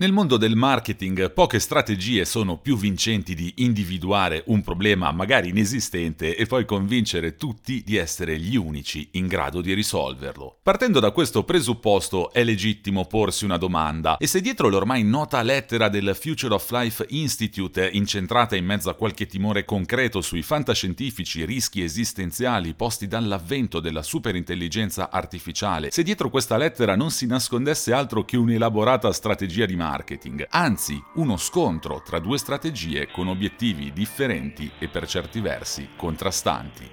Nel 0.00 0.12
mondo 0.12 0.38
del 0.38 0.56
marketing 0.56 1.30
poche 1.30 1.58
strategie 1.58 2.24
sono 2.24 2.56
più 2.56 2.78
vincenti 2.78 3.34
di 3.34 3.52
individuare 3.56 4.44
un 4.46 4.62
problema 4.62 5.12
magari 5.12 5.50
inesistente 5.50 6.36
e 6.36 6.46
poi 6.46 6.64
convincere 6.64 7.36
tutti 7.36 7.82
di 7.84 7.96
essere 7.96 8.38
gli 8.38 8.56
unici 8.56 9.10
in 9.12 9.26
grado 9.26 9.60
di 9.60 9.74
risolverlo. 9.74 10.56
Partendo 10.62 11.00
da 11.00 11.10
questo 11.10 11.44
presupposto 11.44 12.32
è 12.32 12.44
legittimo 12.44 13.04
porsi 13.04 13.44
una 13.44 13.58
domanda 13.58 14.16
e 14.16 14.26
se 14.26 14.40
dietro 14.40 14.70
l'ormai 14.70 15.04
nota 15.04 15.42
lettera 15.42 15.90
del 15.90 16.16
Future 16.18 16.54
of 16.54 16.70
Life 16.70 17.04
Institute 17.10 17.90
incentrata 17.92 18.56
in 18.56 18.64
mezzo 18.64 18.88
a 18.88 18.94
qualche 18.94 19.26
timore 19.26 19.66
concreto 19.66 20.22
sui 20.22 20.40
fantascientifici 20.40 21.44
rischi 21.44 21.82
esistenziali 21.82 22.72
posti 22.72 23.06
dall'avvento 23.06 23.80
della 23.80 24.02
superintelligenza 24.02 25.10
artificiale, 25.10 25.90
se 25.90 26.02
dietro 26.02 26.30
questa 26.30 26.56
lettera 26.56 26.96
non 26.96 27.10
si 27.10 27.26
nascondesse 27.26 27.92
altro 27.92 28.24
che 28.24 28.38
un'elaborata 28.38 29.12
strategia 29.12 29.66
di 29.66 29.76
marketing, 29.76 29.88
marketing, 29.90 30.46
anzi 30.50 31.02
uno 31.14 31.36
scontro 31.36 32.00
tra 32.02 32.20
due 32.20 32.38
strategie 32.38 33.08
con 33.10 33.26
obiettivi 33.26 33.92
differenti 33.92 34.70
e 34.78 34.86
per 34.86 35.06
certi 35.08 35.40
versi 35.40 35.88
contrastanti. 35.96 36.88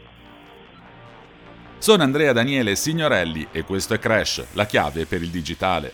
Sono 1.78 2.02
Andrea 2.02 2.34
Daniele 2.34 2.76
Signorelli 2.76 3.50
e 3.52 3.64
questo 3.64 3.94
è 3.94 4.00
Crash, 4.00 4.48
la 4.54 4.66
chiave 4.66 5.06
per 5.06 5.22
il 5.22 5.30
digitale. 5.30 5.94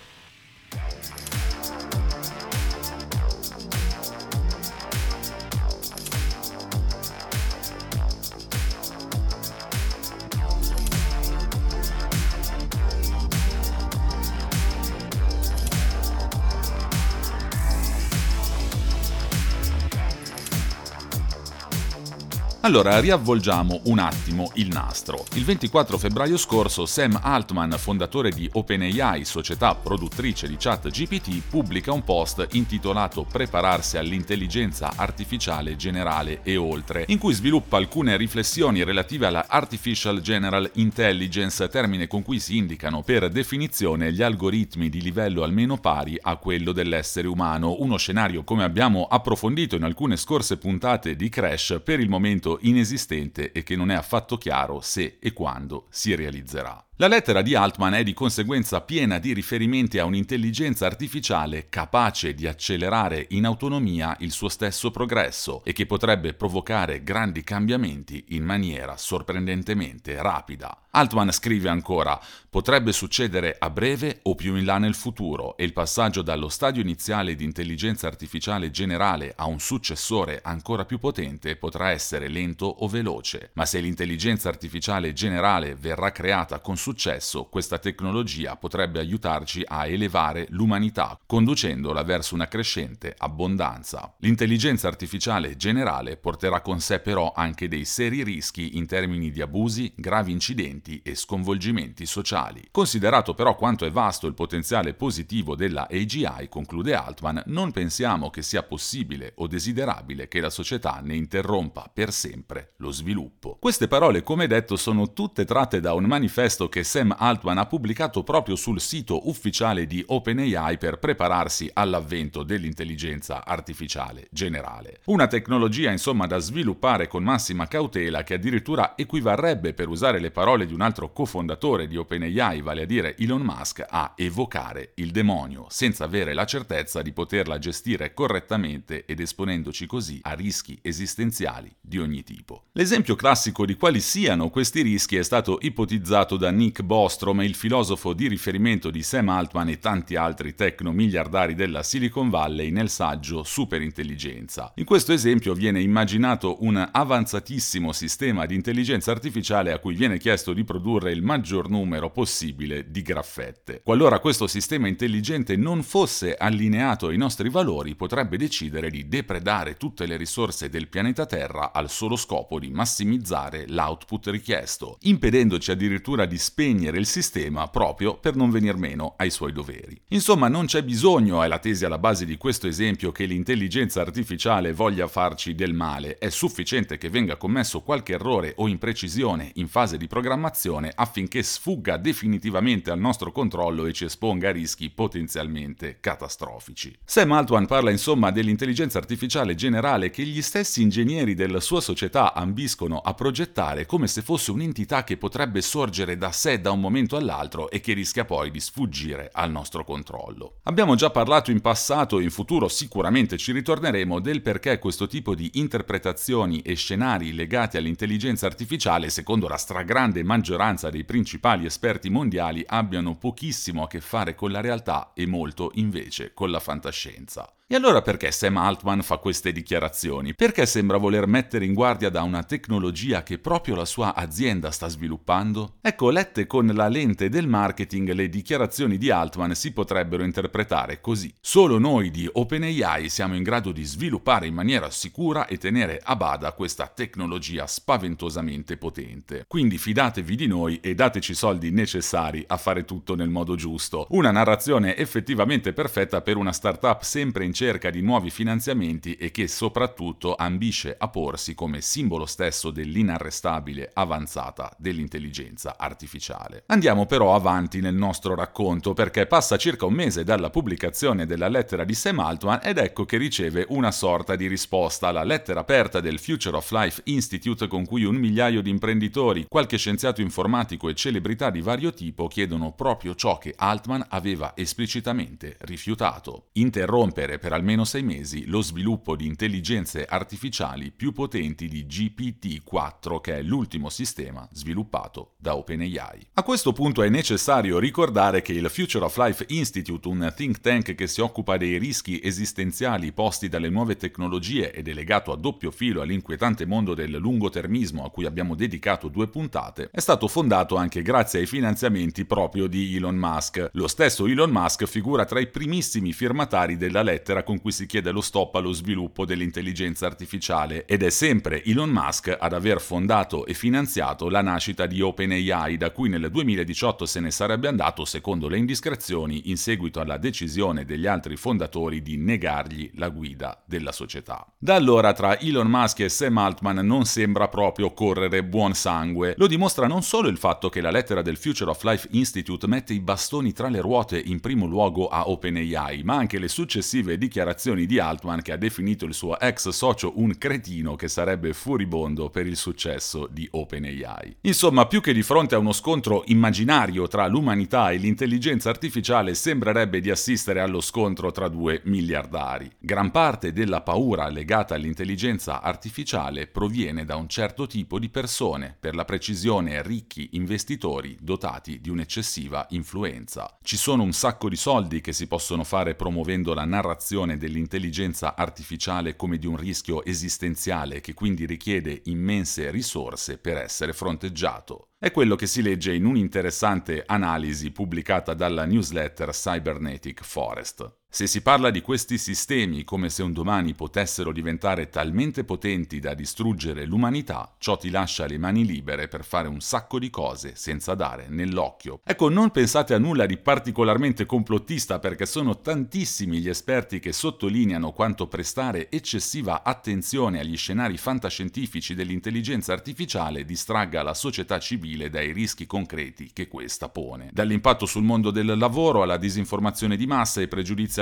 Allora, 22.66 22.98
riavvolgiamo 23.02 23.82
un 23.88 24.00
attimo 24.00 24.50
il 24.54 24.70
nastro. 24.70 25.26
Il 25.34 25.44
24 25.44 25.98
febbraio 25.98 26.38
scorso 26.38 26.86
Sam 26.86 27.20
Altman, 27.22 27.72
fondatore 27.72 28.30
di 28.30 28.50
OpenAI, 28.50 29.26
società 29.26 29.76
produttrice 29.76 30.48
di 30.48 30.56
chat 30.58 30.88
GPT, 30.88 31.42
pubblica 31.50 31.92
un 31.92 32.06
post 32.06 32.48
intitolato 32.52 33.26
Prepararsi 33.30 33.98
all'intelligenza 33.98 34.94
artificiale 34.96 35.76
generale 35.76 36.40
e 36.42 36.56
oltre, 36.56 37.04
in 37.10 37.18
cui 37.18 37.34
sviluppa 37.34 37.76
alcune 37.76 38.16
riflessioni 38.16 38.82
relative 38.86 39.26
alla 39.26 39.48
Artificial 39.50 40.22
General 40.22 40.70
Intelligence, 40.76 41.68
termine 41.68 42.08
con 42.08 42.22
cui 42.22 42.40
si 42.40 42.56
indicano 42.56 43.02
per 43.02 43.28
definizione 43.28 44.14
gli 44.14 44.22
algoritmi 44.22 44.88
di 44.88 45.02
livello 45.02 45.44
almeno 45.44 45.76
pari 45.80 46.18
a 46.22 46.38
quello 46.38 46.72
dell'essere 46.72 47.28
umano, 47.28 47.76
uno 47.80 47.98
scenario 47.98 48.46
come 48.46 48.64
abbiamo 48.64 49.06
approfondito 49.10 49.76
in 49.76 49.84
alcune 49.84 50.16
scorse 50.16 50.56
puntate 50.56 51.18
di 51.18 51.28
Crash 51.28 51.82
per 51.84 52.00
il 52.00 52.08
momento 52.08 52.52
inesistente 52.62 53.52
e 53.52 53.64
che 53.64 53.76
non 53.76 53.92
è 53.92 53.96
affatto 53.96 54.38
chiaro 54.38 54.82
se 54.82 55.18
e 55.20 55.34
quando 55.34 55.88
si 55.90 56.16
realizzerà. 56.16 56.86
La 56.98 57.08
lettera 57.08 57.42
di 57.42 57.56
Altman 57.56 57.96
è 57.96 58.04
di 58.04 58.14
conseguenza 58.14 58.82
piena 58.82 59.18
di 59.18 59.34
riferimenti 59.34 59.98
a 59.98 60.06
un'intelligenza 60.06 60.86
artificiale 60.86 61.68
capace 61.68 62.36
di 62.36 62.46
accelerare 62.46 63.26
in 63.30 63.46
autonomia 63.46 64.16
il 64.20 64.32
suo 64.32 64.48
stesso 64.48 64.92
progresso 64.92 65.64
e 65.66 65.74
che 65.74 65.88
potrebbe 65.88 66.36
provocare 66.36 67.02
grandi 67.02 67.44
cambiamenti 67.44 68.26
in 68.30 68.44
maniera 68.44 68.96
sorprendentemente 68.96 70.22
rapida. 70.22 70.78
Altman 70.92 71.32
scrive 71.32 71.70
ancora, 71.70 72.22
potrebbe 72.48 72.92
succedere 72.92 73.56
a 73.58 73.72
breve 73.72 74.20
o 74.22 74.36
più 74.36 74.56
in 74.56 74.64
là 74.64 74.78
nel 74.78 74.94
futuro 74.94 75.58
e 75.58 75.64
il 75.64 75.74
passaggio 75.74 76.22
dallo 76.22 76.48
stadio 76.48 76.84
iniziale 76.84 77.34
di 77.34 77.44
intelligenza 77.44 78.06
artificiale 78.06 78.70
generale 78.70 79.34
a 79.36 79.48
un 79.48 79.60
successore 79.60 80.42
ancora 80.44 80.86
più 80.86 81.00
potente 81.00 81.56
potrà 81.56 81.90
essere 81.90 82.28
lento 82.28 82.68
o 82.68 82.88
veloce, 82.88 83.50
ma 83.54 83.66
se 83.66 83.80
l'intelligenza 83.80 84.50
artificiale 84.50 85.14
generale 85.14 85.74
verrà 85.74 86.12
creata 86.12 86.60
con 86.60 86.78
successo, 86.84 87.46
questa 87.46 87.80
tecnologia 87.80 88.58
potrebbe 88.58 89.00
aiutarci 89.00 89.64
a 89.66 89.88
elevare 89.88 90.48
l'umanità, 90.50 91.18
conducendola 91.26 92.04
verso 92.04 92.36
una 92.36 92.50
crescente 92.50 93.16
abbondanza. 93.18 94.14
L'intelligenza 94.20 94.90
artificiale 94.90 95.56
generale 95.56 96.18
porterà 96.18 96.60
con 96.60 96.82
sé 96.82 97.00
però 97.00 97.32
anche 97.34 97.70
dei 97.70 97.86
seri 97.86 98.22
rischi 98.22 98.76
in 98.76 98.86
termini 98.86 99.32
di 99.32 99.42
abusi, 99.42 99.94
gravi 99.96 100.34
incidenti 100.34 101.02
e 101.06 101.16
sconvolgimenti 101.16 102.06
sociali. 102.06 102.68
Considerato 102.70 103.34
però 103.34 103.56
quanto 103.56 103.86
è 103.86 103.90
vasto 103.90 104.28
il 104.28 104.34
potenziale 104.34 104.94
positivo 104.94 105.56
della 105.56 105.88
AGI, 105.90 106.50
conclude 106.50 106.96
Altman, 106.96 107.44
non 107.46 107.72
pensiamo 107.72 108.30
che 108.30 108.42
sia 108.42 108.64
possibile 108.64 109.32
o 109.38 109.48
desiderabile 109.48 110.28
che 110.28 110.42
la 110.42 110.50
società 110.50 111.00
ne 111.02 111.16
interrompa 111.16 111.90
per 111.94 112.12
sempre 112.12 112.74
lo 112.80 112.92
sviluppo. 112.92 113.56
Queste 113.58 113.88
parole, 113.88 114.22
come 114.22 114.48
detto, 114.48 114.76
sono 114.76 115.14
tutte 115.14 115.46
tratte 115.46 115.80
da 115.80 115.94
un 115.94 116.04
manifesto 116.04 116.72
che 116.74 116.84
Sam 116.84 117.16
Altman 117.16 117.60
ha 117.60 117.68
pubblicato 117.68 118.24
proprio 118.24 118.56
sul 118.56 118.82
sito 118.82 119.30
ufficiale 119.30 119.86
di 119.86 120.04
OpenAI 120.08 120.80
per 120.80 120.98
prepararsi 120.98 121.70
all'avvento 121.72 122.42
dell'intelligenza 122.42 123.46
artificiale 123.46 124.28
generale. 124.32 125.02
Una 125.06 125.28
tecnologia 125.28 125.92
insomma 125.92 126.26
da 126.26 126.40
sviluppare 126.40 127.08
con 127.08 127.22
massima 127.22 127.68
cautela 127.68 128.24
che 128.24 128.34
addirittura 128.34 128.94
equivarrebbe 128.96 129.76
per 129.76 129.88
usare 129.88 130.18
le 130.20 130.32
parole 130.32 130.66
di 130.66 130.74
un 130.74 130.82
altro 130.82 131.14
cofondatore 131.14 131.88
di 131.88 131.96
OpenAI, 131.96 132.62
vale 132.62 132.82
a 132.82 132.86
dire 132.86 133.16
Elon 133.20 133.44
Musk, 133.44 133.86
a 133.88 134.14
evocare 134.16 134.94
il 134.96 135.12
demonio, 135.12 135.68
senza 135.70 136.06
avere 136.06 136.34
la 136.34 136.46
certezza 136.46 137.04
di 137.04 137.12
poterla 137.12 137.60
gestire 137.60 138.16
correttamente 138.16 139.06
ed 139.06 139.20
esponendoci 139.20 139.86
così 139.86 140.20
a 140.24 140.34
rischi 140.34 140.80
esistenziali 140.82 141.72
di 141.80 142.00
ogni 142.00 142.24
tipo. 142.24 142.64
L'esempio 142.72 143.14
classico 143.16 143.64
di 143.64 143.76
quali 143.76 144.00
siano 144.00 144.50
questi 144.50 144.82
rischi 144.82 145.18
è 145.18 145.24
stato 145.24 145.60
ipotizzato 145.62 146.36
da 146.36 146.50
Nick 146.50 146.62
Bostrom, 146.72 147.42
il 147.42 147.56
filosofo 147.56 148.14
di 148.14 148.28
riferimento 148.28 148.90
di 148.90 149.04
Sam 149.04 149.30
Altman 149.30 149.70
e 149.70 149.80
tanti 149.80 150.16
altri 150.16 150.56
tecno-miliardari 150.56 151.56
della 151.56 151.84
Silicon 151.84 152.30
Valley 152.30 152.72
nel 152.72 152.90
saggio 152.90 153.44
Superintelligenza. 153.44 154.72
In 154.76 154.86
questo 154.86 155.12
esempio 155.12 155.54
viene 155.54 155.82
immaginato 155.82 156.64
un 156.64 156.90
avanzatissimo 156.92 157.92
sistema 157.92 158.46
di 158.46 158.56
intelligenza 158.56 159.12
artificiale 159.12 159.72
a 159.72 159.80
cui 159.80 159.96
viene 159.96 160.18
chiesto 160.18 160.54
di 160.54 160.64
produrre 160.64 161.12
il 161.12 161.24
maggior 161.24 161.70
numero 161.70 162.10
possibile 162.12 162.90
di 162.90 163.02
graffette. 163.02 163.82
Qualora 163.84 164.20
questo 164.20 164.48
sistema 164.48 164.88
intelligente 164.88 165.56
non 165.56 165.84
fosse 165.84 166.36
allineato 166.36 167.08
ai 167.08 167.18
nostri 167.18 167.50
valori, 167.50 167.96
potrebbe 167.96 168.38
decidere 168.38 168.90
di 168.90 169.08
depredare 169.08 169.78
tutte 169.78 170.06
le 170.06 170.18
risorse 170.18 170.70
del 170.70 170.88
pianeta 170.88 171.26
Terra 171.26 171.72
al 171.74 171.90
solo 171.90 172.16
scopo 172.16 172.60
di 172.60 172.70
massimizzare 172.70 173.66
l'output 173.68 174.28
richiesto, 174.28 174.98
impedendoci 175.02 175.72
addirittura 175.72 176.26
di 176.26 176.38
spegnere 176.54 177.00
il 177.00 177.08
sistema 177.08 177.68
proprio 177.68 178.16
per 178.16 178.36
non 178.36 178.52
venir 178.52 178.76
meno 178.76 179.16
ai 179.18 179.32
suoi 179.32 179.52
doveri. 179.52 180.00
Insomma, 180.10 180.48
non 180.50 180.68
c'è 180.68 180.84
bisogno, 180.84 181.42
è 181.42 181.48
la 181.48 181.58
tesi 181.58 181.84
alla 181.84 181.98
base 181.98 182.26
di 182.26 182.38
questo 182.38 182.68
esempio, 182.68 183.12
che 183.12 183.26
l'intelligenza 183.26 184.02
artificiale 184.02 184.72
voglia 184.72 185.08
farci 185.08 185.56
del 185.56 185.74
male, 185.74 186.20
è 186.20 186.30
sufficiente 186.30 187.00
che 187.00 187.10
venga 187.10 187.38
commesso 187.38 187.82
qualche 187.82 188.14
errore 188.14 188.54
o 188.58 188.68
imprecisione 188.68 189.50
in 189.56 189.68
fase 189.68 189.98
di 189.98 190.06
programmazione 190.06 190.92
affinché 190.94 191.42
sfugga 191.42 191.98
definitivamente 191.98 192.92
al 192.92 193.00
nostro 193.00 193.32
controllo 193.32 193.88
e 193.88 193.94
ci 193.94 194.06
esponga 194.06 194.50
a 194.50 194.52
rischi 194.52 194.92
potenzialmente 194.92 195.98
catastrofici. 196.00 196.96
Sam 197.04 197.32
Altman 197.32 197.66
parla 197.66 197.90
insomma 197.90 198.30
dell'intelligenza 198.30 199.00
artificiale 199.00 199.56
generale 199.56 200.12
che 200.12 200.22
gli 200.22 200.44
stessi 200.44 200.84
ingegneri 200.84 201.34
della 201.34 201.60
sua 201.60 201.82
società 201.82 202.36
ambiscono 202.36 203.00
a 203.00 203.16
progettare 203.16 203.88
come 203.88 204.06
se 204.06 204.22
fosse 204.22 204.52
un'entità 204.52 205.04
che 205.04 205.18
potrebbe 205.18 205.62
sorgere 205.64 206.16
da 206.16 206.32
sé 206.44 206.60
da 206.60 206.72
un 206.72 206.82
momento 206.82 207.16
all'altro 207.16 207.70
e 207.70 207.80
che 207.80 207.94
rischia 207.94 208.26
poi 208.26 208.52
di 208.52 208.60
sfuggire 208.60 209.30
al 209.32 209.50
nostro 209.50 209.86
controllo. 209.86 210.56
Abbiamo 210.64 210.96
già 210.96 211.10
parlato 211.10 211.52
in 211.52 211.62
passato 211.62 212.20
e 212.20 212.24
in 212.24 212.32
futuro 212.32 212.68
sicuramente 212.68 213.38
ci 213.38 213.54
ritorneremo 213.54 214.20
del 214.20 214.42
perché 214.42 214.78
questo 214.78 215.08
tipo 215.08 215.36
di 215.36 215.52
interpretazioni 215.54 216.60
e 216.60 216.76
scenari 216.76 217.32
legati 217.32 217.78
all'intelligenza 217.78 218.46
artificiale, 218.46 219.10
secondo 219.10 219.48
la 219.48 219.56
stragrande 219.56 220.22
maggioranza 220.22 220.90
dei 220.90 221.06
principali 221.06 221.66
esperti 221.66 222.10
mondiali, 222.10 222.62
abbiano 222.68 223.16
pochissimo 223.16 223.84
a 223.84 223.88
che 223.88 224.02
fare 224.02 224.36
con 224.36 224.52
la 224.52 224.60
realtà 224.60 225.14
e 225.16 225.26
molto 225.26 225.72
invece 225.76 226.34
con 226.34 226.52
la 226.52 226.60
fantascienza. 226.60 227.48
E 227.66 227.76
allora 227.76 228.02
perché 228.02 228.30
Sam 228.30 228.58
Altman 228.58 229.02
fa 229.04 229.18
queste 229.18 229.54
dichiarazioni? 229.54 230.36
Perché 230.36 230.66
sembra 230.66 230.98
voler 230.98 231.28
mettere 231.28 231.64
in 231.64 231.74
guardia 231.74 232.10
da 232.10 232.22
una 232.22 232.44
tecnologia 232.44 233.24
che 233.24 233.40
proprio 233.40 233.74
la 233.76 233.86
sua 233.86 234.14
azienda 234.16 234.70
sta 234.70 234.90
sviluppando? 234.90 235.76
Ecco, 235.80 236.10
lette 236.10 236.46
con 236.46 236.68
la 236.68 236.90
lente 236.90 237.30
del 237.30 237.48
marketing, 237.48 238.12
le 238.12 238.28
dichiarazioni 238.28 238.98
di 238.98 239.10
Altman 239.10 239.56
si 239.56 239.72
potrebbero 239.72 240.24
interpretare 240.24 241.00
così. 241.00 241.34
Solo 241.40 241.80
noi 241.80 242.12
di 242.12 242.30
OpenAI 242.32 243.08
siamo 243.08 243.34
in 243.34 243.44
grado 243.44 243.72
di 243.72 243.84
sviluppare 243.86 244.46
in 244.46 244.54
maniera 244.54 244.92
sicura 244.92 245.48
e 245.48 245.58
tenere 245.58 246.02
a 246.04 246.18
bada 246.18 246.52
questa 246.52 246.92
tecnologia 246.94 247.66
spaventosamente 247.66 248.76
potente. 248.76 249.46
Quindi 249.48 249.78
fidatevi 249.78 250.36
di 250.36 250.48
noi 250.48 250.82
e 250.82 250.96
dateci 250.96 251.32
i 251.32 251.36
soldi 251.36 251.72
necessari 251.72 252.44
a 252.46 252.58
fare 252.58 252.84
tutto 252.84 253.16
nel 253.16 253.30
modo 253.30 253.56
giusto. 253.56 254.06
Una 254.10 254.32
narrazione 254.32 254.98
effettivamente 254.98 255.72
perfetta 255.72 256.22
per 256.22 256.36
una 256.36 256.52
startup 256.52 257.02
sempre 257.04 257.46
in 257.46 257.52
cerca 257.54 257.90
di 257.90 258.02
nuovi 258.02 258.30
finanziamenti 258.30 259.16
e 259.16 259.32
che 259.32 259.48
soprattutto 259.48 260.36
ambisce 260.36 260.96
a 260.98 261.08
porsi 261.08 261.54
come 261.54 261.82
simbolo 261.82 262.26
stesso 262.26 262.72
dell'inarrestabile 262.72 263.92
avanzata 263.94 264.76
dell'intelligenza 264.78 265.76
artificiale. 265.78 266.64
Andiamo 266.68 267.06
però 267.06 267.36
avanti 267.36 267.80
nel 267.80 267.96
nostro 267.96 268.36
racconto 268.36 268.94
perché 268.94 269.28
passa 269.28 269.58
circa 269.58 269.86
un 269.86 269.94
mese 269.94 270.24
dalla 270.24 270.50
pubblicazione 270.50 271.26
della 271.26 271.48
lettera 271.48 271.84
di 271.84 271.94
Sam 271.94 272.20
Altman 272.20 272.60
ed 272.64 272.78
ecco 272.78 273.06
che 273.06 273.18
riceve 273.18 273.66
una 273.70 273.92
sorta 273.92 274.36
di 274.36 274.48
risposta 274.48 275.08
alla 275.08 275.24
lettera 275.24 275.62
aperta 275.62 276.00
del 276.00 276.20
Future 276.20 276.58
of 276.58 276.72
Life 276.72 277.02
Institute 277.06 277.68
con 277.68 277.86
cui 277.86 278.04
un 278.04 278.16
migliaio 278.16 278.62
di 278.62 278.70
imprenditori, 278.70 279.46
qualche 279.48 279.78
scienziato 279.78 280.22
informatico 280.22 280.90
e 280.90 280.96
celebrità 280.96 281.50
di 281.50 281.62
vario 281.62 281.94
tipo 281.94 282.28
chiedono 282.28 282.72
proprio 282.74 283.16
ciò 283.16 283.38
che 283.38 283.54
Altman 283.56 284.06
aveva 284.10 284.54
esplicitamente 284.56 285.58
rifiutato. 285.62 286.48
Interrompere 286.54 287.40
per 287.44 287.52
almeno 287.52 287.84
sei 287.84 288.04
mesi 288.04 288.46
lo 288.46 288.62
sviluppo 288.62 289.18
di 289.18 289.26
intelligenze 289.26 290.06
artificiali 290.06 290.92
più 290.92 291.12
potenti 291.12 291.68
di 291.68 291.86
GPT-4, 291.86 293.20
che 293.20 293.40
è 293.40 293.42
l'ultimo 293.42 293.90
sistema 293.90 294.48
sviluppato 294.54 295.34
da 295.40 295.58
OpenAI. 295.58 296.28
A 296.36 296.44
questo 296.44 296.72
punto 296.72 297.04
è 297.04 297.10
necessario 297.10 297.80
ricordare 297.80 298.42
che 298.42 298.54
il 298.54 298.70
Future 298.70 299.04
of 299.04 299.18
Life 299.18 299.44
Institute, 299.50 300.08
un 300.08 300.32
think 300.34 300.62
tank 300.62 300.96
che 300.96 301.06
si 301.06 301.20
occupa 301.20 301.58
dei 301.58 301.78
rischi 301.78 302.22
esistenziali 302.24 303.12
posti 303.12 303.50
dalle 303.50 303.70
nuove 303.70 303.98
tecnologie 303.98 304.72
ed 304.72 304.88
è 304.88 304.94
legato 304.94 305.34
a 305.34 305.36
doppio 305.36 305.72
filo 305.72 306.00
all'inquietante 306.00 306.66
mondo 306.66 306.94
del 306.94 307.12
lungotermismo 307.12 308.06
a 308.06 308.10
cui 308.10 308.26
abbiamo 308.26 308.56
dedicato 308.56 309.10
due 309.10 309.28
puntate, 309.28 309.90
è 309.92 310.00
stato 310.00 310.30
fondato 310.30 310.78
anche 310.78 311.02
grazie 311.02 311.40
ai 311.40 311.46
finanziamenti 311.46 312.24
proprio 312.24 312.68
di 312.68 312.96
Elon 312.96 313.18
Musk. 313.18 313.72
Lo 313.74 313.90
stesso 313.90 314.28
Elon 314.28 314.50
Musk 314.50 314.86
figura 314.86 315.26
tra 315.26 315.42
i 315.42 315.48
primissimi 315.48 316.14
firmatari 316.14 316.78
della 316.78 317.02
lettera 317.02 317.32
lettera 317.34 317.44
con 317.44 317.60
cui 317.60 317.72
si 317.72 317.88
chiede 317.88 318.12
lo 318.12 318.22
stop 318.22 318.56
allo 318.56 318.72
sviluppo 318.72 319.26
dell'intelligenza 319.26 320.06
artificiale 320.06 320.86
ed 320.86 321.02
è 321.02 321.10
sempre 321.10 321.64
Elon 321.64 321.90
Musk 321.90 322.36
ad 322.40 322.54
aver 322.54 322.80
fondato 322.80 323.46
e 323.46 323.54
finanziato 323.54 324.30
la 324.30 324.42
nascita 324.42 324.86
di 324.86 325.02
OpenAI 325.02 325.78
da 325.78 325.92
cui 325.92 326.10
nel 326.10 326.30
2018 326.30 327.06
se 327.06 327.20
ne 327.20 327.32
sarebbe 327.32 327.68
andato 327.68 328.06
secondo 328.06 328.48
le 328.48 328.58
indiscrezioni 328.58 329.50
in 329.50 329.58
seguito 329.58 330.00
alla 330.00 330.18
decisione 330.18 330.86
degli 330.86 331.08
altri 331.08 331.36
fondatori 331.36 332.02
di 332.02 332.18
negargli 332.18 332.92
la 332.96 333.10
guida 333.10 333.62
della 333.66 333.92
società. 333.92 334.46
Da 334.58 334.76
allora 334.76 335.14
tra 335.14 335.40
Elon 335.40 335.68
Musk 335.68 336.02
e 336.02 336.10
Sam 336.10 336.38
Altman 336.38 336.86
non 336.86 337.06
sembra 337.06 337.48
proprio 337.48 337.94
correre 337.94 338.44
buon 338.44 338.74
sangue. 338.74 339.34
Lo 339.38 339.48
dimostra 339.48 339.88
non 339.88 340.04
solo 340.04 340.28
il 340.28 340.38
fatto 340.38 340.70
che 340.70 340.82
la 340.82 340.92
lettera 340.92 341.22
del 341.22 341.38
Future 341.38 341.72
of 341.72 341.84
Life 341.84 342.08
Institute 342.12 342.68
mette 342.68 342.94
i 342.94 343.00
bastoni 343.00 343.54
tra 343.54 343.70
le 343.70 343.82
ruote 343.82 344.20
in 344.20 344.40
primo 344.40 344.66
luogo 344.66 345.08
a 345.08 345.30
OpenAI, 345.30 346.04
ma 346.04 346.16
anche 346.16 346.38
le 346.38 346.48
successive 346.48 347.18
dichiarazioni 347.24 347.86
di 347.86 348.00
Altman 348.00 348.42
che 348.42 348.52
ha 348.52 348.58
definito 348.58 349.06
il 349.06 349.14
suo 349.14 349.40
ex 349.40 349.70
socio 349.70 350.14
un 350.16 350.38
cretino 350.38 350.96
che 350.96 351.08
sarebbe 351.08 351.54
furibondo 351.54 352.30
per 352.30 352.46
il 352.46 352.58
successo 352.58 353.28
di 353.32 353.48
OpenAI. 353.50 354.38
Insomma, 354.42 354.88
più 354.88 355.00
che 355.00 355.14
di 355.14 355.24
fronte 355.24 355.56
a 355.56 355.58
uno 355.58 355.72
scontro 355.72 356.24
immaginario 356.28 357.08
tra 357.08 357.26
l'umanità 357.28 357.92
e 357.92 357.98
l'intelligenza 357.98 358.70
artificiale, 358.70 359.36
sembrerebbe 359.36 360.02
di 360.02 360.10
assistere 360.10 360.60
allo 360.60 360.82
scontro 360.82 361.32
tra 361.32 361.48
due 361.48 361.82
miliardari. 361.86 362.70
Gran 362.78 363.12
parte 363.12 363.54
della 363.54 363.82
paura 363.82 364.28
legata 364.28 364.76
all'intelligenza 364.76 365.62
artificiale 365.62 366.48
proviene 366.48 367.06
da 367.06 367.16
un 367.16 367.30
certo 367.30 367.68
tipo 367.68 368.00
di 368.00 368.10
persone, 368.10 368.76
per 368.78 368.96
la 368.96 369.06
precisione 369.06 369.82
ricchi 369.82 370.30
investitori 370.34 371.18
dotati 371.22 371.80
di 371.80 371.90
un'eccessiva 371.90 372.68
influenza. 372.72 373.58
Ci 373.62 373.78
sono 373.78 374.04
un 374.04 374.12
sacco 374.12 374.50
di 374.50 374.58
soldi 374.58 375.00
che 375.00 375.14
si 375.14 375.28
possono 375.28 375.64
fare 375.64 375.96
promuovendo 375.96 376.54
la 376.54 376.66
narrazione 376.66 377.12
considerazione 377.14 377.38
dell'intelligenza 377.38 378.36
artificiale 378.36 379.16
come 379.16 379.38
di 379.38 379.46
un 379.46 379.56
rischio 379.56 380.04
esistenziale 380.04 381.00
che 381.00 381.14
quindi 381.14 381.46
richiede 381.46 382.02
immense 382.06 382.72
risorse 382.72 383.38
per 383.38 383.58
essere 383.58 383.94
fronteggiato. 383.94 384.90
È 384.98 385.12
quello 385.12 385.36
che 385.36 385.46
si 385.46 385.62
legge 385.62 385.94
in 385.94 386.06
un'interessante 386.06 387.04
analisi 387.06 387.72
pubblicata 387.72 388.34
dalla 388.34 388.66
newsletter 388.66 389.30
Cybernetic 389.30 390.24
Forest. 390.24 391.02
Se 391.16 391.28
si 391.28 391.44
parla 391.44 391.70
di 391.70 391.82
questi 391.82 392.18
sistemi 392.18 392.84
come 392.84 393.08
se 393.08 393.22
un 393.22 393.34
domani 393.34 393.76
potessero 393.76 394.32
diventare 394.32 394.90
talmente 394.90 395.44
potenti 395.44 396.00
da 396.00 396.16
distruggere 396.16 396.86
l'umanità, 396.86 397.54
ciò 397.60 397.78
ti 397.78 397.92
lascia 397.92 398.26
le 398.26 398.40
mani 398.40 398.66
libere 398.66 399.08
per 399.08 399.24
fare 399.24 399.48
un 399.48 399.62
sacco 399.62 400.00
di 400.00 400.10
cose 400.10 400.54
senza 400.56 400.96
dare 400.96 401.28
nell'occhio. 401.30 402.00
Ecco, 402.04 402.30
non 402.30 402.50
pensate 402.50 402.96
a 402.96 402.98
nulla 402.98 403.28
di 403.28 403.38
particolarmente 403.38 404.26
complottista 404.26 404.98
perché 404.98 405.28
sono 405.28 405.60
tantissimi 405.62 406.40
gli 406.40 406.50
esperti 406.50 406.98
che 406.98 407.14
sottolineano 407.14 407.92
quanto 407.92 408.26
prestare 408.26 408.90
eccessiva 408.90 409.62
attenzione 409.62 410.40
agli 410.40 410.58
scenari 410.58 410.98
fantascientifici 410.98 411.94
dell'intelligenza 411.94 412.74
artificiale 412.74 413.46
distragga 413.46 414.02
la 414.02 414.16
società 414.16 414.58
civile 414.58 415.12
dai 415.12 415.32
rischi 415.32 415.68
concreti 415.68 416.32
che 416.34 416.48
questa 416.48 416.90
pone. 416.90 417.30
Dall'impatto 417.32 417.86
sul 417.86 418.02
mondo 418.02 418.32
del 418.32 418.58
lavoro 418.58 419.04
alla 419.04 419.18
disinformazione 419.18 419.96
di 419.96 420.08
massa 420.08 420.42
e 420.42 420.48
pregiudizi 420.48 421.02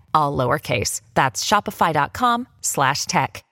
all 0.13 0.37
lowercase. 0.37 1.01
That's 1.13 1.43
shopify.com 1.43 2.47
slash 2.61 3.05
tech. 3.05 3.43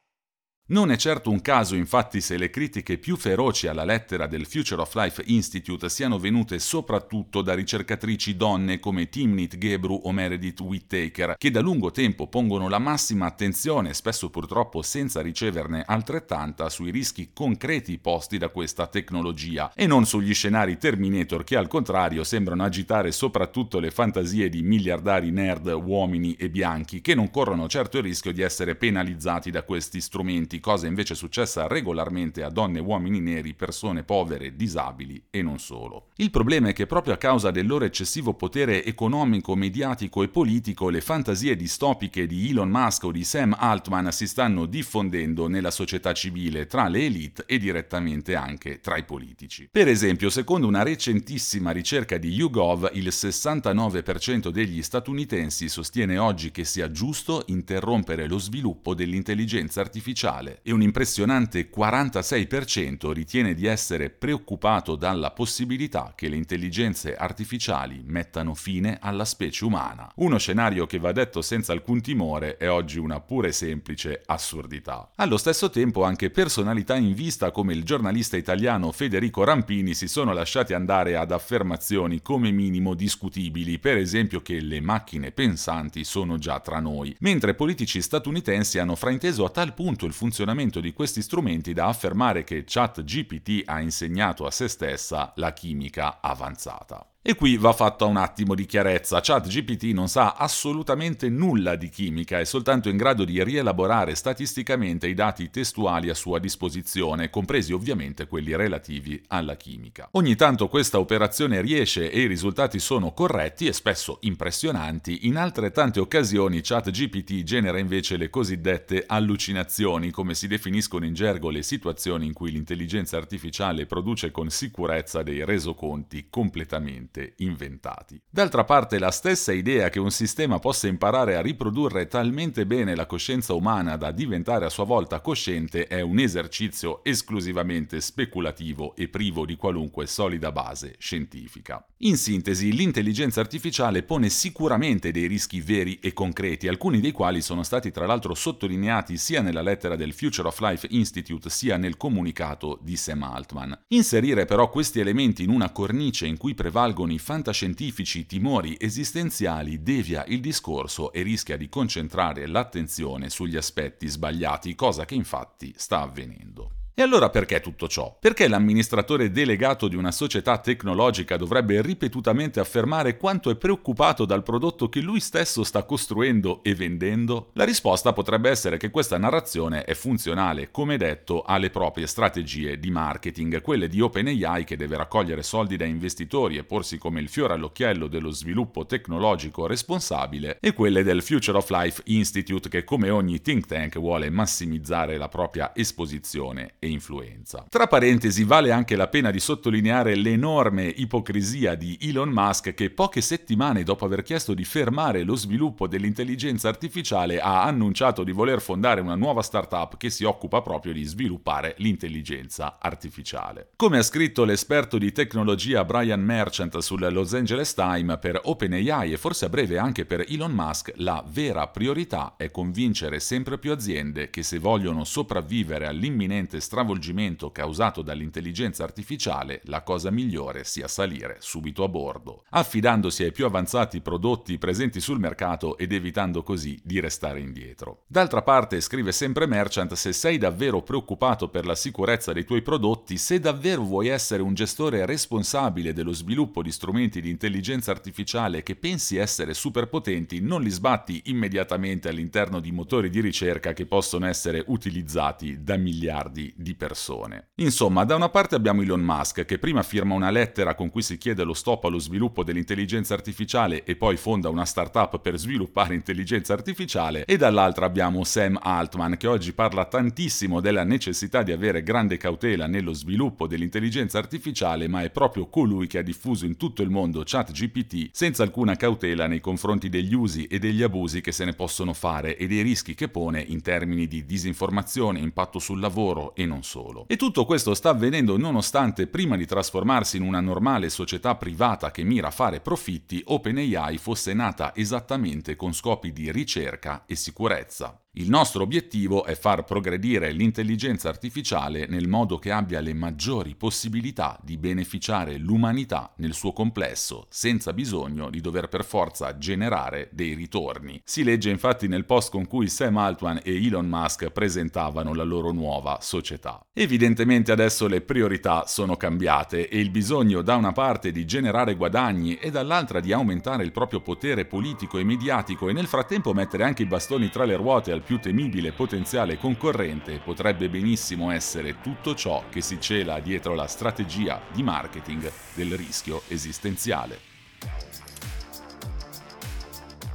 Non 0.72 0.92
è 0.92 0.98
certo 0.98 1.32
un 1.32 1.42
caso 1.42 1.74
infatti 1.74 2.22
se 2.22 2.38
le 2.38 2.52
critiche 2.52 3.00
più 3.00 3.18
feroci 3.18 3.66
alla 3.66 3.84
lettera 3.84 4.28
del 4.28 4.46
Future 4.46 4.82
of 4.82 4.94
Life 4.94 5.24
Institute 5.26 5.90
siano 5.90 6.20
venute 6.20 6.60
soprattutto 6.60 7.42
da 7.42 7.56
ricercatrici 7.56 8.36
donne 8.36 8.80
come 8.80 9.10
Timnit 9.10 9.58
Gebru 9.58 10.02
o 10.04 10.12
Meredith 10.12 10.60
Whittaker, 10.60 11.38
che 11.40 11.50
da 11.50 11.62
lungo 11.62 11.90
tempo 11.90 12.28
pongono 12.28 12.70
la 12.70 12.78
massima 12.78 13.26
attenzione, 13.26 13.96
spesso 13.96 14.30
purtroppo 14.30 14.84
senza 14.84 15.22
riceverne 15.22 15.82
altrettanta, 15.84 16.70
sui 16.70 16.92
rischi 16.92 17.32
concreti 17.34 17.98
posti 17.98 18.38
da 18.38 18.50
questa 18.50 18.86
tecnologia, 18.86 19.72
e 19.74 19.88
non 19.88 20.06
sugli 20.06 20.36
scenari 20.36 20.78
Terminator 20.78 21.44
che 21.44 21.56
al 21.56 21.68
contrario 21.68 22.24
sembrano 22.24 22.64
agitare 22.64 23.12
soprattutto 23.12 23.80
le 23.80 23.90
fantasie 23.90 24.50
di 24.50 24.62
miliardari 24.62 25.32
nerd, 25.32 25.66
uomini 25.66 26.36
e 26.36 26.48
bianchi, 26.48 27.02
che 27.02 27.16
non 27.16 27.32
corrono 27.32 27.68
certo 27.68 27.98
il 27.98 28.04
rischio 28.04 28.32
di 28.32 28.44
essere 28.44 28.76
penalizzati 28.76 29.50
da 29.50 29.64
questi 29.64 30.00
strumenti 30.00 30.58
cosa 30.60 30.88
invece 30.88 31.16
successa 31.16 31.68
regolarmente 31.68 32.44
a 32.44 32.50
donne, 32.50 32.80
uomini 32.80 33.20
neri, 33.20 33.54
persone 33.54 34.04
povere, 34.04 34.56
disabili 34.56 35.22
e 35.30 35.42
non 35.42 35.60
solo. 35.60 36.08
Il 36.16 36.32
problema 36.32 36.70
è 36.70 36.74
che 36.74 36.86
proprio 36.86 37.14
a 37.14 37.18
causa 37.18 37.52
del 37.52 37.68
loro 37.68 37.86
eccessivo 37.86 38.34
potere 38.34 38.84
economico, 38.84 39.56
mediatico 39.56 40.24
e 40.24 40.28
politico, 40.28 40.90
le 40.90 41.02
fantasie 41.02 41.56
distopiche 41.56 42.28
di 42.28 42.50
Elon 42.50 42.70
Musk 42.70 43.06
o 43.06 43.12
di 43.12 43.24
Sam 43.24 43.56
Altman 43.58 44.12
si 44.12 44.28
stanno 44.28 44.66
diffondendo 44.66 45.48
nella 45.48 45.72
società 45.72 46.14
civile, 46.14 46.66
tra 46.66 46.88
le 46.88 47.06
elite 47.06 47.44
e 47.46 47.58
direttamente 47.58 48.36
anche 48.36 48.80
tra 48.80 48.98
i 48.98 49.04
politici. 49.04 49.70
Per 49.72 49.88
esempio, 49.88 50.30
secondo 50.30 50.68
una 50.68 50.84
recentissima 50.84 51.72
ricerca 51.72 52.18
di 52.18 52.30
YouGov, 52.30 52.92
il 52.94 53.08
69% 53.08 54.50
degli 54.50 54.82
statunitensi 54.82 55.70
sostiene 55.70 56.18
oggi 56.18 56.52
che 56.52 56.64
sia 56.64 56.92
giusto 56.92 57.44
interrompere 57.48 58.28
lo 58.28 58.38
sviluppo 58.38 58.94
dell'intelligenza 58.94 59.82
artificiale 59.82 60.49
e 60.64 60.72
un 60.72 60.82
impressionante 60.82 61.70
46% 61.70 63.12
ritiene 63.12 63.54
di 63.54 63.66
essere 63.66 64.10
preoccupato 64.10 64.96
dalla 64.96 65.32
possibilità 65.32 66.14
che 66.16 66.28
le 66.28 66.36
intelligenze 66.36 67.16
artificiali 67.16 68.02
mettano 68.06 68.54
fine 68.54 68.98
alla 69.02 69.26
specie 69.26 69.66
umana. 69.66 70.12
Uno 70.16 70.38
scenario 70.38 70.86
che 70.86 71.00
va 71.00 71.12
detto 71.12 71.42
senza 71.42 71.72
alcun 71.72 72.02
timore 72.02 72.58
è 72.58 72.70
oggi 72.70 72.98
una 72.98 73.20
pura 73.20 73.48
e 73.48 73.52
semplice 73.52 74.22
assurdità. 74.26 75.12
Allo 75.16 75.38
stesso 75.38 75.70
tempo 75.70 76.04
anche 76.04 76.30
personalità 76.30 76.96
in 76.96 77.14
vista 77.14 77.52
come 77.52 77.74
il 77.74 77.84
giornalista 77.84 78.38
italiano 78.38 78.92
Federico 78.92 79.44
Rampini 79.44 79.94
si 79.94 80.08
sono 80.08 80.34
lasciati 80.34 80.74
andare 80.74 81.16
ad 81.16 81.32
affermazioni 81.32 82.22
come 82.22 82.52
minimo 82.52 82.94
discutibili, 82.94 83.80
per 83.80 83.98
esempio 83.98 84.42
che 84.42 84.60
le 84.60 84.82
macchine 84.82 85.32
pensanti 85.32 86.04
sono 86.04 86.38
già 86.38 86.60
tra 86.60 86.80
noi, 86.80 87.16
mentre 87.20 87.54
politici 87.54 88.02
statunitensi 88.02 88.80
hanno 88.80 88.96
frainteso 88.96 89.46
a 89.46 89.50
tal 89.50 89.74
punto 89.74 90.06
il 90.06 90.14
funzionamento 90.14 90.38
di 90.80 90.94
questi 90.94 91.22
strumenti 91.22 91.74
da 91.74 91.88
affermare 91.88 92.44
che 92.44 92.64
ChatGPT 92.66 93.64
ha 93.66 93.80
insegnato 93.82 94.46
a 94.46 94.52
se 94.52 94.68
stessa 94.68 95.34
la 95.36 95.54
chimica 95.54 96.20
avanzata. 96.22 97.06
E 97.22 97.36
qui 97.36 97.58
va 97.58 97.74
fatta 97.74 98.06
un 98.06 98.16
attimo 98.16 98.56
di 98.56 98.66
chiarezza. 98.66 99.20
ChatGPT 99.20 99.92
non 99.92 100.08
sa 100.08 100.36
assolutamente 100.36 101.28
nulla 101.28 101.76
di 101.76 101.90
chimica, 101.90 102.40
è 102.40 102.46
soltanto 102.46 102.88
in 102.88 102.96
grado 102.96 103.26
di 103.26 103.44
rielaborare 103.44 104.16
statisticamente 104.16 105.06
i 105.06 105.14
dati 105.14 105.50
testuali 105.50 106.10
a 106.10 106.14
sua 106.14 106.40
disposizione, 106.40 107.30
compresi 107.30 107.74
ovviamente 107.74 108.26
quelli 108.26 108.56
relativi 108.56 109.22
alla 109.28 109.58
chimica. 109.58 110.08
Ogni 110.14 110.38
tanto 110.38 110.70
questa 110.70 110.98
operazione 110.98 111.60
riesce 111.60 112.10
e 112.10 112.22
i 112.22 112.26
risultati 112.26 112.80
sono 112.80 113.12
corretti 113.12 113.68
e 113.68 113.74
spesso 113.74 114.20
impressionanti, 114.22 115.28
in 115.28 115.36
altrettante 115.36 116.00
occasioni 116.00 116.62
ChatGPT 116.62 117.44
genera 117.44 117.80
invece 117.80 118.16
le 118.16 118.30
cosiddette 118.30 119.04
allucinazioni, 119.06 120.10
come 120.10 120.34
si 120.34 120.48
definiscono 120.48 121.04
in 121.04 121.14
gergo 121.14 121.50
le 121.50 121.64
situazioni 121.64 122.28
in 122.28 122.34
cui 122.34 122.52
l'intelligenza 122.52 123.18
artificiale 123.18 123.86
produce 123.86 124.32
con 124.32 124.50
sicurezza 124.50 125.22
dei 125.22 125.44
resoconti 125.44 126.28
completamente 126.30 127.08
totalmente 127.10 127.34
inventati. 127.38 128.22
D'altra 128.30 128.64
parte 128.64 129.00
la 129.00 129.12
stessa 129.12 129.52
idea 129.52 129.90
che 129.90 130.00
un 130.00 130.12
sistema 130.12 130.60
possa 130.60 130.88
imparare 130.88 131.36
a 131.36 131.42
riprodurre 131.42 132.08
talmente 132.08 132.66
bene 132.66 132.96
la 132.96 133.06
coscienza 133.06 133.54
umana 133.54 133.98
da 133.98 134.12
diventare 134.12 134.66
a 134.66 134.70
sua 134.70 134.86
volta 134.86 135.20
cosciente 135.20 135.88
è 135.88 136.02
un 136.02 136.20
esercizio 136.20 137.04
esclusivamente 137.04 138.00
speculativo 138.00 138.96
e 138.96 139.08
privo 139.08 139.46
di 139.46 139.56
qualunque 139.56 140.06
solida 140.06 140.52
base 140.52 140.96
scientifica. 141.00 141.84
In 142.00 142.18
sintesi, 142.18 142.72
l'intelligenza 142.72 143.42
artificiale 143.42 144.04
pone 144.04 144.30
sicuramente 144.30 145.12
dei 145.12 145.28
rischi 145.28 145.60
veri 145.62 146.00
e 146.00 146.14
concreti, 146.14 146.68
alcuni 146.68 147.00
dei 147.00 147.12
quali 147.12 147.42
sono 147.42 147.64
stati 147.64 147.92
tra 147.92 148.06
l'altro 148.06 148.34
sottolineati 148.34 149.18
sia 149.18 149.42
nella 149.42 149.62
lettera 149.62 149.96
del 149.96 150.14
Future 150.14 150.48
of 150.48 150.60
Life 150.60 150.88
Institute 150.92 151.50
sia 151.50 151.78
nel 151.78 151.98
comunicato 151.98 152.80
di 152.82 152.96
Sam 152.96 153.24
Altman. 153.24 153.78
Inserire 153.90 154.46
però 154.46 154.70
questi 154.70 155.00
elementi 155.00 155.44
in 155.44 155.50
una 155.50 155.72
cornice 155.72 156.26
in 156.26 156.38
cui 156.38 156.54
prevalgono 156.54 156.99
i 157.08 157.20
fantascientifici 157.20 158.26
timori 158.26 158.76
esistenziali 158.80 159.82
devia 159.82 160.26
il 160.26 160.42
discorso 160.42 161.14
e 161.14 161.22
rischia 161.22 161.56
di 161.56 161.70
concentrare 161.70 162.46
l'attenzione 162.48 163.30
sugli 163.30 163.56
aspetti 163.56 164.08
sbagliati, 164.08 164.76
cosa 164.76 165.06
che 165.06 165.16
infatti 165.16 165.74
sta 165.78 166.02
avvenendo. 166.02 166.79
E 167.00 167.02
allora 167.02 167.30
perché 167.30 167.62
tutto 167.62 167.88
ciò? 167.88 168.14
Perché 168.20 168.50
l'amministratore 168.50 169.32
delegato 169.32 169.88
di 169.88 169.96
una 169.96 170.12
società 170.12 170.58
tecnologica 170.58 171.38
dovrebbe 171.38 171.82
ripetutamente 171.82 172.60
affermare 172.60 173.16
quanto 173.16 173.50
è 173.50 173.56
preoccupato 173.56 174.26
dal 174.26 174.44
prodotto 174.44 174.90
che 174.90 175.00
lui 175.00 175.22
stesso 175.22 175.64
sta 175.64 175.84
costruendo 175.84 176.62
e 176.62 176.76
vendendo? 176.76 177.52
La 177.54 177.64
risposta 177.64 178.12
potrebbe 178.12 178.50
essere 178.50 178.76
che 178.76 178.90
questa 178.90 179.18
narrazione 179.18 179.86
è 179.86 179.94
funzionale, 179.94 180.72
come 180.72 180.98
detto, 180.98 181.44
alle 181.44 181.70
proprie 181.70 182.06
strategie 182.06 182.78
di 182.78 182.92
marketing, 182.92 183.62
quelle 183.62 183.88
di 183.88 184.02
OpenAI 184.02 184.66
che 184.66 184.76
deve 184.76 184.98
raccogliere 184.98 185.42
soldi 185.42 185.78
da 185.78 185.86
investitori 185.86 186.58
e 186.58 186.66
porsi 186.66 186.98
come 186.98 187.22
il 187.22 187.30
fiore 187.30 187.54
all'occhiello 187.54 188.08
dello 188.08 188.32
sviluppo 188.32 188.86
tecnologico 188.86 189.68
responsabile, 189.68 190.58
e 190.60 190.74
quelle 190.74 191.04
del 191.04 191.22
Future 191.22 191.60
of 191.60 191.70
Life 191.70 192.02
Institute 192.08 192.68
che 192.68 192.84
come 192.84 193.10
ogni 193.10 193.40
think 193.40 193.68
tank 193.68 193.98
vuole 194.00 194.30
massimizzare 194.30 195.16
la 195.16 195.30
propria 195.30 195.72
esposizione 195.74 196.74
e 196.78 196.88
influenza. 196.90 197.66
Tra 197.70 197.88
parentesi 197.88 198.44
vale 198.44 198.72
anche 198.72 198.96
la 198.96 199.08
pena 199.08 199.32
di 199.32 199.40
sottolineare 199.40 200.16
l'enorme 200.16 200.86
ipocrisia 200.86 201.76
di 201.76 201.98
Elon 202.02 202.30
Musk 202.30 202.74
che 202.74 202.90
poche 202.90 203.22
settimane 203.22 203.84
dopo 203.84 204.06
aver 204.06 204.24
chiesto 204.24 204.54
di 204.54 204.64
fermare 204.64 205.24
lo 205.24 205.36
sviluppo 205.36 205.88
dell'intelligenza 205.88 206.68
artificiale 206.68 207.40
ha 207.40 207.64
annunciato 207.64 208.24
di 208.24 208.32
voler 208.32 208.62
fondare 208.62 209.02
una 209.02 209.16
nuova 209.16 209.42
startup 209.42 209.98
che 209.98 210.10
si 210.10 210.24
occupa 210.24 210.62
proprio 210.62 210.94
di 210.94 211.04
sviluppare 211.04 211.76
l'intelligenza 211.78 212.78
artificiale. 212.80 213.70
Come 213.76 213.98
ha 213.98 214.04
scritto 214.04 214.44
l'esperto 214.44 214.98
di 214.98 215.12
tecnologia 215.12 215.86
Brian 215.86 216.22
Merchant 216.22 216.78
sul 216.80 217.08
Los 217.12 217.34
Angeles 217.34 217.74
Times 217.74 218.18
per 218.20 218.40
OpenAI 218.44 219.14
e 219.14 219.18
forse 219.18 219.46
a 219.46 219.50
breve 219.50 219.78
anche 219.78 220.06
per 220.06 220.26
Elon 220.28 220.52
Musk, 220.52 220.94
la 220.96 221.24
vera 221.28 221.68
priorità 221.68 222.36
è 222.38 222.52
convincere 222.52 223.20
sempre 223.20 223.58
più 223.58 223.72
aziende 223.72 224.30
che 224.30 224.44
se 224.44 224.60
vogliono 224.60 225.04
sopravvivere 225.04 225.88
all'imminente 225.88 226.60
stravolgimento 226.80 227.52
causato 227.52 228.02
dall'intelligenza 228.02 228.86
artificiale, 228.86 229.60
la 229.66 229.82
cosa 229.82 230.12
migliore 230.12 230.64
sia 230.64 230.88
salire 230.88 231.36
subito 231.40 231.84
a 231.84 231.90
bordo, 231.90 232.44
affidandosi 232.52 233.24
ai 233.24 233.34
più 233.34 233.46
avanzati 233.46 234.00
prodotti 234.00 234.58
presenti 234.58 235.02
sul 235.02 235.20
mercato 235.20 235.78
ed 235.78 235.92
evitando 235.92 236.42
così 236.42 236.80
di 236.82 237.02
restare 237.02 237.42
indietro. 237.42 238.04
D'altra 238.08 238.44
parte, 238.44 238.80
scrive 238.80 239.12
sempre 239.12 239.46
Merchant, 239.46 239.92
se 239.94 240.14
sei 240.14 240.38
davvero 240.38 240.82
preoccupato 240.82 241.50
per 241.50 241.66
la 241.66 241.76
sicurezza 241.76 242.32
dei 242.32 242.46
tuoi 242.46 242.62
prodotti, 242.62 243.18
se 243.18 243.42
davvero 243.42 243.84
vuoi 243.84 244.08
essere 244.08 244.42
un 244.42 244.54
gestore 244.54 245.06
responsabile 245.06 245.92
dello 245.92 246.14
sviluppo 246.14 246.62
di 246.62 246.72
strumenti 246.72 247.20
di 247.20 247.30
intelligenza 247.30 247.92
artificiale 247.92 248.64
che 248.64 248.78
pensi 248.78 249.18
essere 249.18 249.54
superpotenti, 249.54 250.40
non 250.40 250.62
li 250.62 250.70
sbatti 250.70 251.24
immediatamente 251.26 252.08
all'interno 252.08 252.62
di 252.62 252.72
motori 252.72 253.10
di 253.10 253.20
ricerca 253.20 253.74
che 253.74 253.86
possono 253.86 254.28
essere 254.28 254.64
utilizzati 254.68 255.62
da 255.62 255.76
miliardi 255.76 256.54
di 256.62 256.76
persone. 256.76 257.52
Insomma, 257.56 258.04
da 258.04 258.16
una 258.16 258.30
parte 258.30 258.56
abbiamo 258.56 258.82
Elon 258.82 259.00
Musk 259.00 259.46
che 259.46 259.58
prima 259.58 259.82
firma 259.82 260.14
una 260.14 260.30
lettera 260.30 260.76
con 260.76 260.90
cui 260.90 261.02
si 261.02 261.18
chiede 261.18 261.44
lo 261.44 261.54
stop 261.54 261.86
allo 261.86 262.00
sviluppo 262.00 262.44
dell'intelligenza 262.44 263.14
artificiale 263.14 263.84
e 263.86 263.96
poi 263.96 264.18
fonda 264.18 264.50
una 264.50 264.66
startup 264.66 265.20
per 265.20 265.38
sviluppare 265.38 265.96
intelligenza 265.96 266.54
artificiale 266.54 267.24
e 267.24 267.38
dall'altra 267.38 267.86
abbiamo 267.86 268.24
Sam 268.26 268.60
Altman 268.62 269.16
che 269.16 269.28
oggi 269.28 269.54
parla 269.54 269.86
tantissimo 269.86 270.60
della 270.60 270.84
necessità 270.84 271.44
di 271.44 271.54
avere 271.54 271.82
grande 271.82 272.18
cautela 272.18 272.68
nello 272.68 272.94
sviluppo 272.94 273.48
dell'intelligenza 273.48 274.18
artificiale, 274.18 274.88
ma 274.90 275.02
è 275.02 275.10
proprio 275.10 275.48
colui 275.48 275.88
che 275.88 276.00
ha 276.00 276.04
diffuso 276.04 276.46
in 276.46 276.58
tutto 276.58 276.82
il 276.82 276.90
mondo 276.90 277.24
ChatGPT 277.26 278.10
senza 278.12 278.44
alcuna 278.44 278.76
cautela 278.76 279.28
nei 279.28 279.40
confronti 279.40 279.88
degli 279.88 280.14
usi 280.14 280.46
e 280.46 280.60
degli 280.60 280.84
abusi 280.84 281.22
che 281.22 281.32
se 281.32 281.46
ne 281.46 281.54
possono 281.54 281.94
fare 281.94 282.36
e 282.36 282.48
dei 282.48 282.62
rischi 282.62 282.96
che 282.96 283.08
pone 283.08 283.42
in 283.42 283.62
termini 283.62 284.08
di 284.08 284.26
disinformazione, 284.26 285.20
impatto 285.20 285.60
sul 285.60 285.80
lavoro 285.80 286.36
e 286.36 286.48
non 286.50 286.64
solo. 286.64 287.06
E 287.08 287.16
tutto 287.16 287.46
questo 287.46 287.74
sta 287.74 287.92
avvenendo 287.92 288.38
nonostante 288.38 289.08
prima 289.08 289.38
di 289.38 289.46
trasformarsi 289.46 290.18
in 290.18 290.24
una 290.24 290.42
normale 290.42 290.90
società 290.90 291.36
privata 291.36 291.92
che 291.92 292.04
mira 292.04 292.28
a 292.28 292.32
fare 292.32 292.60
profitti, 292.60 293.22
OpenAI 293.24 293.98
fosse 293.98 294.34
nata 294.34 294.76
esattamente 294.76 295.56
con 295.56 295.74
scopi 295.74 296.12
di 296.12 296.32
ricerca 296.32 297.04
e 297.06 297.16
sicurezza. 297.16 298.02
Il 298.14 298.28
nostro 298.28 298.64
obiettivo 298.64 299.24
è 299.24 299.36
far 299.36 299.64
progredire 299.64 300.32
l'intelligenza 300.32 301.10
artificiale 301.10 301.86
nel 301.86 302.08
modo 302.08 302.40
che 302.40 302.52
abbia 302.52 302.80
le 302.80 302.96
maggiori 302.96 303.54
possibilità 303.54 304.40
di 304.42 304.58
beneficiare 304.58 305.38
l'umanità 305.38 306.12
nel 306.16 306.34
suo 306.34 306.52
complesso, 306.52 307.28
senza 307.30 307.72
bisogno 307.72 308.32
di 308.32 308.42
dover 308.42 308.68
per 308.68 308.84
forza 308.84 309.38
generare 309.38 310.10
dei 310.12 310.34
ritorni. 310.34 311.00
Si 311.06 311.24
legge 311.24 311.52
infatti 311.52 311.88
nel 311.88 312.06
post 312.06 312.32
con 312.32 312.48
cui 312.48 312.68
Sam 312.68 312.98
Altman 312.98 313.42
e 313.44 313.64
Elon 313.64 313.88
Musk 313.88 314.32
presentavano 314.32 315.14
la 315.14 315.24
loro 315.24 315.52
nuova 315.52 316.00
società. 316.02 316.66
Evidentemente 316.74 317.52
adesso 317.52 317.86
le 317.86 318.02
priorità 318.02 318.66
sono 318.66 318.98
cambiate 318.98 319.70
e 319.70 319.80
il 319.80 319.92
bisogno 319.92 320.42
da 320.42 320.56
una 320.56 320.72
parte 320.72 321.12
di 321.12 321.26
generare 321.26 321.76
guadagni 321.76 322.38
e 322.38 322.50
dall'altra 322.50 323.02
di 323.02 323.14
aumentare 323.14 323.64
il 323.64 323.72
proprio 323.72 324.02
potere 324.02 324.46
politico 324.46 324.98
e 324.98 325.04
mediatico 325.04 325.70
e 325.70 325.74
nel 325.74 325.86
frattempo 325.86 326.34
mettere 326.34 326.64
anche 326.64 326.82
i 326.82 326.88
bastoni 326.88 327.30
tra 327.30 327.46
le 327.46 327.56
ruote 327.56 327.92
al 327.92 327.99
il 328.00 328.06
più 328.06 328.20
temibile 328.20 328.72
potenziale 328.72 329.38
concorrente 329.38 330.20
potrebbe 330.24 330.70
benissimo 330.70 331.32
essere 331.32 331.82
tutto 331.82 332.16
ciò 332.16 332.46
che 332.50 332.62
si 332.62 332.80
cela 332.80 333.20
dietro 333.20 333.54
la 333.54 333.68
strategia 333.68 334.42
di 334.52 334.64
marketing 334.64 335.30
del 335.54 335.76
rischio 335.76 336.22
esistenziale. 336.30 337.28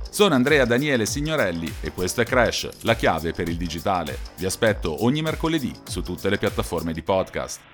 Sono 0.08 0.34
Andrea 0.34 0.64
Daniele 0.64 1.06
Signorelli 1.06 1.70
e 1.80 1.90
questo 1.90 2.20
è 2.20 2.24
Crash, 2.24 2.82
la 2.82 2.94
chiave 2.94 3.32
per 3.32 3.48
il 3.48 3.56
digitale. 3.56 4.16
Vi 4.36 4.46
aspetto 4.46 5.04
ogni 5.04 5.22
mercoledì 5.22 5.72
su 5.84 6.02
tutte 6.02 6.30
le 6.30 6.38
piattaforme 6.38 6.92
di 6.92 7.02
podcast. 7.02 7.73